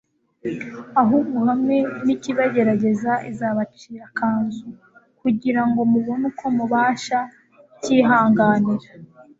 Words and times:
ahubwo 1.01 1.37
hamwe 1.49 1.77
n'ikibagerageza 2.05 3.11
izabacira 3.29 4.01
akanzu, 4.09 4.67
kugira 5.21 5.61
ngo 5.67 5.81
mubone 5.91 6.25
uko 6.31 6.45
mubasha 6.57 7.17
kucyihanganira. 7.69 8.87